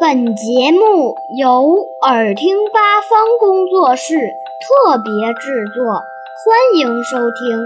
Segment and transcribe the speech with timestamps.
[0.00, 4.16] 本节目由耳听八方工作室
[4.60, 7.64] 特别制作，欢迎收听。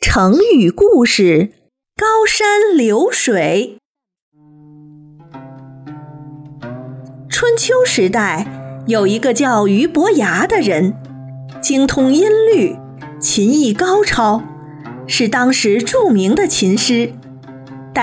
[0.00, 1.52] 成语故事：
[1.94, 3.76] 高山流水。
[7.28, 8.46] 春秋时代，
[8.86, 10.94] 有一个叫俞伯牙的人，
[11.60, 12.78] 精通音律，
[13.20, 14.42] 琴艺高超，
[15.06, 17.12] 是当时著名的琴师。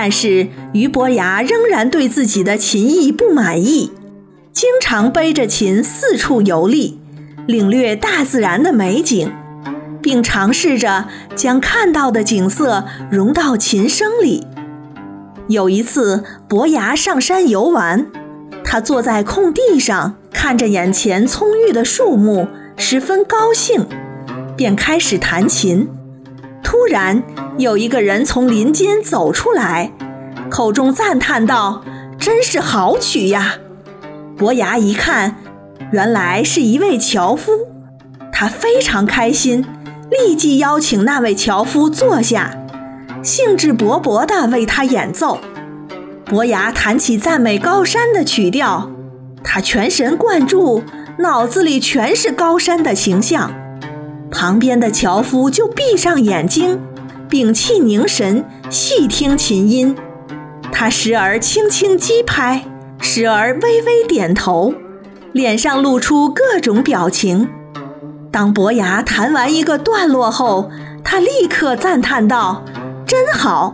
[0.02, 3.92] 但是俞伯牙仍然对自己的琴艺不满意，
[4.50, 6.98] 经常背着琴四处游历，
[7.46, 9.30] 领略大自然的美景，
[10.00, 11.04] 并尝试着
[11.36, 14.46] 将看到的景色融到琴声里。
[15.48, 18.06] 有一次，伯牙上山游玩，
[18.64, 23.86] 他坐在空地上，看着眼前葱郁的树木，十分高兴，
[24.56, 25.90] 便开始弹琴。
[26.62, 27.22] 突然，
[27.60, 29.92] 有一个人从林间走出来，
[30.50, 31.84] 口中赞叹道
[32.18, 33.56] ：“真是好曲呀！”
[34.36, 35.36] 伯牙一看，
[35.92, 37.52] 原来是一位樵夫，
[38.32, 39.64] 他非常开心，
[40.10, 42.56] 立即邀请那位樵夫坐下，
[43.22, 45.38] 兴致勃勃地为他演奏。
[46.24, 48.90] 伯牙弹起赞美高山的曲调，
[49.44, 50.82] 他全神贯注，
[51.18, 53.52] 脑子里全是高山的形象。
[54.30, 56.80] 旁边的樵夫就闭上眼睛，
[57.30, 59.96] 屏气凝神，细听琴音。
[60.72, 62.64] 他时而轻轻击拍，
[63.00, 64.74] 时而微微点头，
[65.32, 67.48] 脸上露出各种表情。
[68.32, 70.70] 当伯牙弹完一个段落后，
[71.04, 72.64] 他立刻赞叹道
[73.06, 73.72] ：“真好，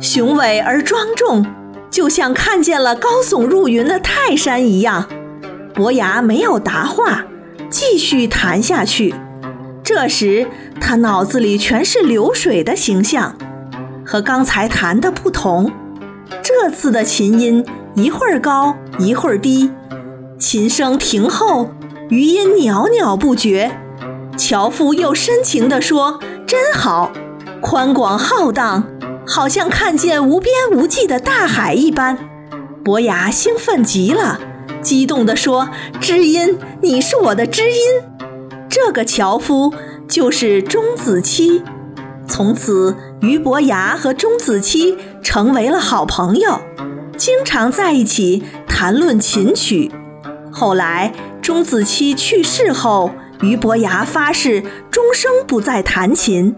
[0.00, 1.44] 雄伟而庄重，
[1.90, 5.06] 就像看见了高耸入云的泰山一样。”
[5.74, 7.24] 伯牙没有答话，
[7.68, 9.14] 继续弹下去。
[9.84, 10.46] 这时，
[10.80, 13.36] 他脑子里全是流水的形象，
[14.04, 15.70] 和刚才弹的不同。
[16.42, 17.62] 这次的琴音
[17.94, 19.70] 一会儿高一会儿低，
[20.38, 21.70] 琴声停后，
[22.08, 23.72] 余音袅袅不绝。
[24.38, 26.18] 樵夫又深情地说
[26.48, 27.12] ：“真好，
[27.60, 28.84] 宽广浩荡，
[29.26, 32.18] 好像看见无边无际的大海一般。”
[32.82, 34.40] 伯牙兴奋极了，
[34.80, 35.68] 激动地说
[36.00, 37.78] ：“知音，你是我的知音。”
[38.74, 39.72] 这个樵夫
[40.08, 41.62] 就是钟子期，
[42.26, 46.58] 从此俞伯牙和钟子期成为了好朋友，
[47.16, 49.92] 经常在一起谈论琴曲。
[50.50, 56.56] 后来钟子期去世后，俞伯牙发誓终生不再弹琴。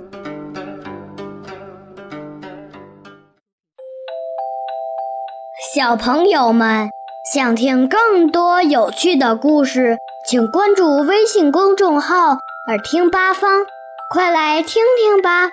[5.75, 6.89] 小朋友们
[7.35, 9.99] 想听更多有趣的故事。
[10.29, 13.65] 请关注微信公众号“耳听八方”，
[14.11, 15.53] 快来听听吧。